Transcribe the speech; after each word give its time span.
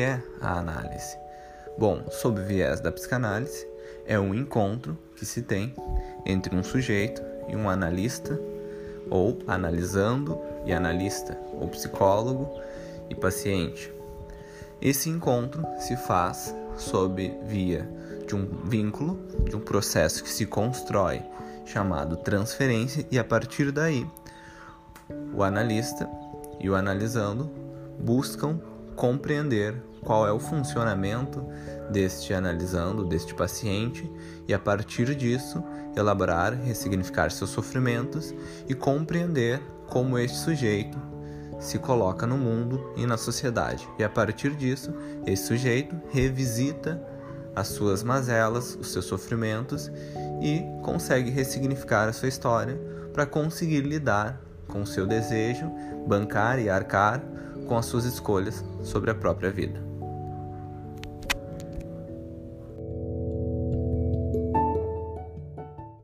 é 0.00 0.22
a 0.40 0.58
análise? 0.58 1.16
Bom, 1.78 2.04
sob 2.10 2.42
viés 2.42 2.80
da 2.80 2.90
psicanálise, 2.90 3.66
é 4.06 4.18
um 4.18 4.34
encontro 4.34 4.98
que 5.16 5.24
se 5.24 5.42
tem 5.42 5.74
entre 6.26 6.56
um 6.56 6.62
sujeito 6.62 7.22
e 7.48 7.54
um 7.54 7.68
analista, 7.68 8.38
ou 9.10 9.38
analisando 9.46 10.40
e 10.64 10.72
analista, 10.72 11.38
ou 11.52 11.68
psicólogo 11.68 12.60
e 13.08 13.14
paciente. 13.14 13.92
Esse 14.80 15.08
encontro 15.08 15.66
se 15.78 15.96
faz 15.96 16.54
sob 16.76 17.36
via 17.44 17.88
de 18.26 18.34
um 18.34 18.46
vínculo, 18.64 19.18
de 19.48 19.56
um 19.56 19.60
processo 19.60 20.22
que 20.22 20.30
se 20.30 20.46
constrói 20.46 21.22
chamado 21.64 22.16
transferência, 22.16 23.06
e 23.10 23.18
a 23.18 23.24
partir 23.24 23.70
daí 23.70 24.06
o 25.34 25.42
analista 25.42 26.08
e 26.60 26.68
o 26.68 26.74
analisando 26.74 27.50
buscam 27.98 28.60
compreender 28.98 29.80
qual 30.04 30.26
é 30.26 30.32
o 30.32 30.40
funcionamento 30.40 31.46
deste 31.88 32.34
analisando, 32.34 33.04
deste 33.04 33.32
paciente, 33.32 34.10
e 34.46 34.52
a 34.52 34.58
partir 34.58 35.14
disso 35.14 35.62
elaborar, 35.96 36.52
ressignificar 36.52 37.30
seus 37.30 37.50
sofrimentos 37.50 38.34
e 38.68 38.74
compreender 38.74 39.62
como 39.86 40.18
este 40.18 40.36
sujeito 40.36 40.98
se 41.60 41.78
coloca 41.78 42.26
no 42.26 42.36
mundo 42.36 42.92
e 42.96 43.06
na 43.06 43.16
sociedade. 43.16 43.88
E 43.98 44.04
a 44.04 44.08
partir 44.08 44.54
disso, 44.56 44.92
esse 45.24 45.46
sujeito 45.46 45.96
revisita 46.10 47.00
as 47.54 47.68
suas 47.68 48.02
mazelas, 48.02 48.76
os 48.80 48.92
seus 48.92 49.04
sofrimentos 49.04 49.90
e 50.42 50.62
consegue 50.82 51.30
ressignificar 51.30 52.08
a 52.08 52.12
sua 52.12 52.28
história 52.28 52.76
para 53.12 53.26
conseguir 53.26 53.80
lidar 53.80 54.40
com 54.66 54.82
o 54.82 54.86
seu 54.86 55.06
desejo, 55.06 55.70
bancar 56.06 56.58
e 56.58 56.68
arcar 56.68 57.22
com 57.68 57.76
as 57.76 57.86
suas 57.86 58.04
escolhas 58.04 58.64
sobre 58.82 59.10
a 59.10 59.14
própria 59.14 59.50
vida. 59.50 59.87